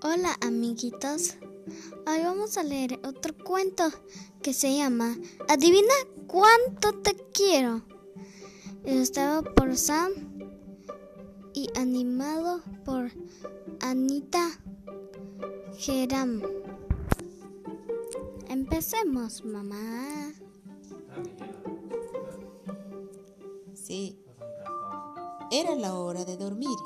[0.00, 1.34] Hola amiguitos,
[2.06, 3.82] hoy vamos a leer otro cuento
[4.40, 5.16] que se llama
[5.48, 5.92] Adivina
[6.28, 7.82] cuánto te quiero.
[8.84, 10.12] Ilustrado por Sam
[11.52, 13.10] y animado por
[13.80, 14.60] Anita
[15.76, 16.42] Geram.
[18.48, 20.32] Empecemos, mamá.
[23.74, 24.16] Sí,
[25.50, 26.78] era la hora de dormir.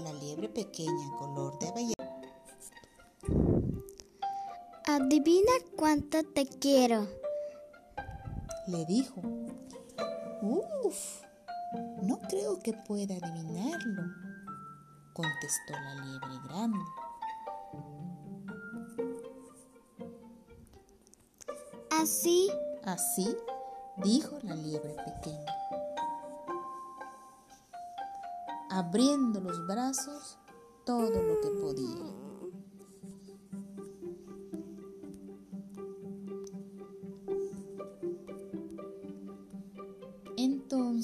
[0.00, 1.99] La liebre pequeña color de avellana
[4.92, 7.06] Adivina cuánto te quiero.
[8.66, 9.20] le dijo.
[10.42, 11.22] Uf,
[12.02, 14.02] no creo que pueda adivinarlo,
[15.12, 16.78] contestó la liebre grande.
[21.92, 22.50] Así,
[22.82, 23.36] Así
[23.98, 25.54] dijo la liebre pequeña.
[28.70, 30.36] Abriendo los brazos
[30.84, 32.19] todo lo que podía.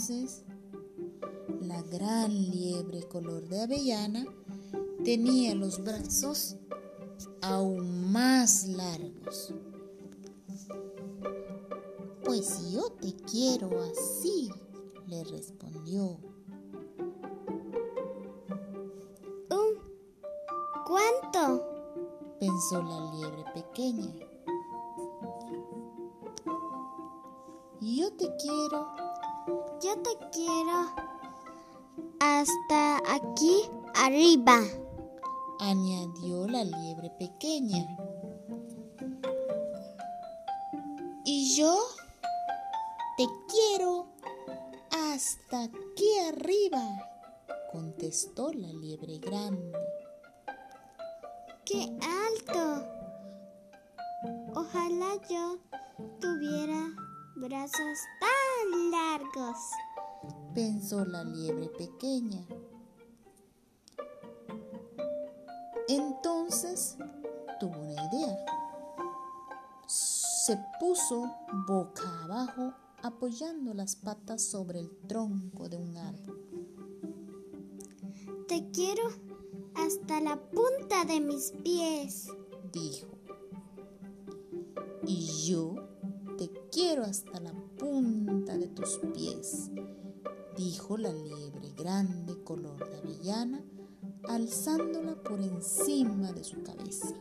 [0.08, 0.44] Entonces,
[1.62, 4.24] la gran liebre color de avellana
[5.02, 6.56] tenía los brazos
[7.42, 9.52] aún más largos.
[12.24, 14.48] Pues yo te quiero así,
[15.08, 16.20] le respondió.
[19.50, 19.80] un
[20.86, 21.66] cuánto.
[22.38, 24.14] pensó la liebre pequeña.
[27.80, 29.05] Yo te quiero,
[29.82, 30.94] Yo te quiero
[32.19, 34.58] hasta aquí arriba.
[35.60, 37.84] añadió la liebre pequeña.
[41.24, 41.77] Y yo
[43.19, 44.06] te quiero
[44.91, 46.82] hasta aquí arriba,
[47.70, 49.72] contestó la liebre grande.
[51.66, 52.86] ¡Qué alto!
[54.54, 55.58] Ojalá yo
[56.20, 56.88] tuviera
[57.37, 58.56] brazos tan
[58.91, 59.56] largos.
[60.54, 62.47] pensó la liebre pequeña.
[65.88, 66.97] Entonces
[67.60, 68.37] tuvo una idea.
[69.87, 71.31] Se puso
[71.66, 76.43] boca abajo apoyando las patas sobre el tronco de un árbol.
[78.48, 79.03] Te quiero
[79.75, 82.28] hasta la punta de mis pies.
[82.72, 83.08] Dijo.
[85.06, 85.75] Y yo
[86.37, 89.70] te quiero hasta la punta de tus pies,
[90.56, 93.64] dijo la liebre grande color de avellana,
[94.28, 97.14] alzándola por encima de su cabeza.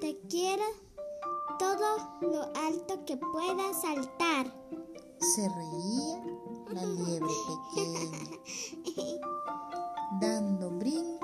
[0.00, 0.64] Te quiero
[1.58, 4.52] todo lo alto que pueda saltar.
[5.18, 6.22] Se reía
[6.72, 7.34] la liebre
[7.74, 9.20] pequeña,
[10.20, 11.15] dando brincos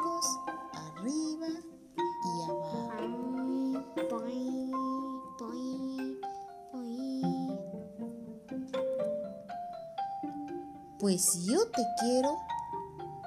[11.03, 12.39] Pues yo te quiero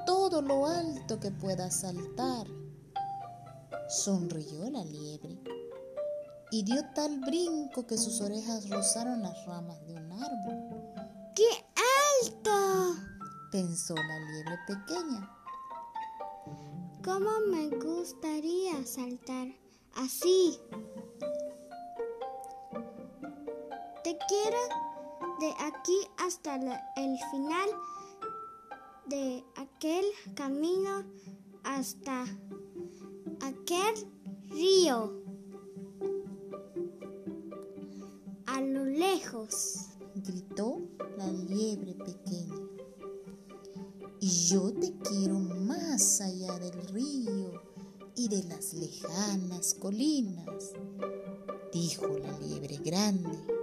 [0.05, 2.47] todo lo alto que puedas saltar.
[3.89, 5.37] Sonrió la liebre
[6.51, 11.33] y dio tal brinco que sus orejas rozaron las ramas de un árbol.
[11.35, 11.49] ¡Qué
[12.23, 12.95] alto!
[13.51, 15.29] Pensó la liebre pequeña.
[17.03, 19.49] ¿Cómo me gustaría saltar
[19.95, 20.61] así?
[24.01, 24.84] Te quiero
[25.39, 27.69] de aquí hasta el final
[29.07, 31.03] de aquel camino
[31.63, 32.25] hasta
[33.41, 33.95] aquel
[34.49, 35.23] río.
[38.45, 39.89] A lo lejos.
[40.15, 40.81] Gritó
[41.17, 42.55] la liebre pequeña.
[44.21, 47.61] Y yo te quiero más allá del río
[48.15, 50.71] y de las lejanas colinas,
[51.73, 53.54] dijo la liebre grande.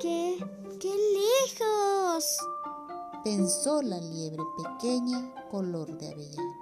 [0.00, 0.38] ¡Qué,
[0.80, 2.38] qué lejos!
[3.24, 6.58] pensó la liebre pequeña color de avellana.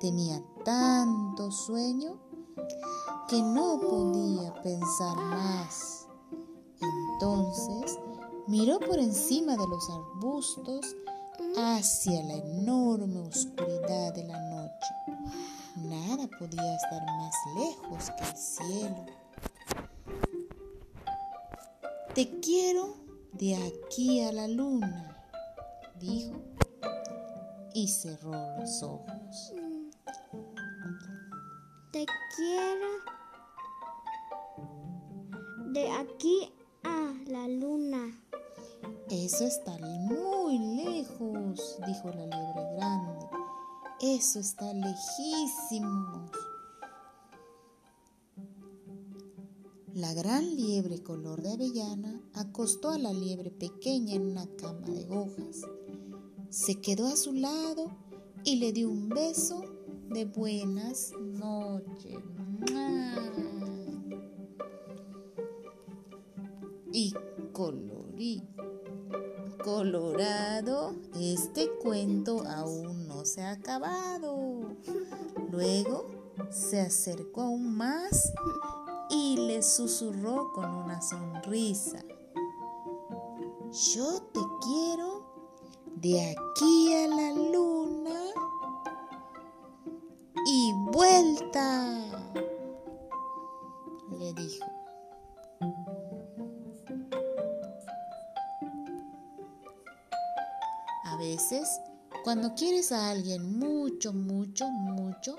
[0.00, 2.18] Tenía tanto sueño
[3.28, 6.06] que no podía pensar más.
[6.80, 7.98] Entonces
[8.46, 10.96] miró por encima de los arbustos
[11.56, 14.94] hacia la enorme oscuridad de la noche.
[15.76, 19.21] Nada podía estar más lejos que el cielo.
[22.14, 22.94] Te quiero
[23.32, 25.16] de aquí a la luna,
[25.98, 26.34] dijo,
[27.72, 29.54] y cerró los ojos.
[31.90, 32.04] Te
[32.36, 32.86] quiero
[35.72, 36.52] de aquí
[36.84, 38.14] a la luna.
[39.08, 43.26] Eso está muy lejos, dijo la liebre grande.
[44.02, 46.30] Eso está lejísimo.
[49.94, 55.06] La gran liebre color de avellana acostó a la liebre pequeña en una cama de
[55.10, 55.60] hojas.
[56.48, 57.90] Se quedó a su lado
[58.42, 59.62] y le dio un beso
[60.08, 62.16] de buenas noches.
[66.90, 67.12] Y
[67.52, 68.42] colorí,
[69.62, 74.74] colorado, este cuento aún no se ha acabado.
[75.50, 76.06] Luego
[76.50, 78.32] se acercó aún más
[79.12, 82.02] y le susurró con una sonrisa.
[83.94, 85.22] Yo te quiero
[85.96, 88.20] de aquí a la luna
[90.46, 91.98] y vuelta,
[94.18, 94.66] le dijo.
[101.04, 101.68] A veces,
[102.24, 105.36] cuando quieres a alguien mucho, mucho, mucho,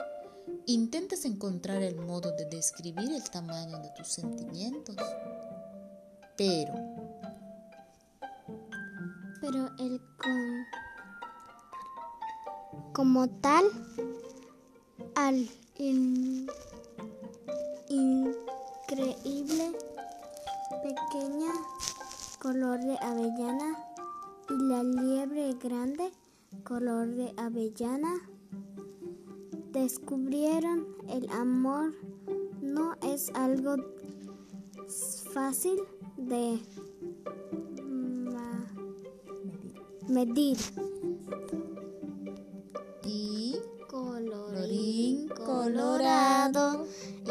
[0.68, 4.96] intentas encontrar el modo de describir el tamaño de tus sentimientos.
[6.38, 6.74] Pero,
[9.42, 10.66] Pero el con
[12.94, 13.66] como tal
[15.16, 16.48] al in-
[17.90, 19.72] increíble
[20.82, 21.52] pequeña
[22.42, 23.78] color de avellana
[24.50, 26.12] y la liebre grande
[26.64, 28.14] color de avellana
[29.74, 31.94] descubrieron el amor
[32.62, 33.76] no es algo
[35.34, 35.82] fácil
[36.16, 36.60] de
[40.08, 40.58] medir.
[43.06, 43.58] y
[43.90, 46.88] Colorín colorado,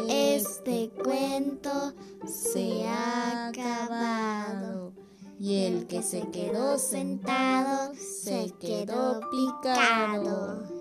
[0.07, 1.93] este cuento
[2.25, 4.93] se ha acabado.
[5.39, 10.72] Y el que se quedó sentado se quedó picado.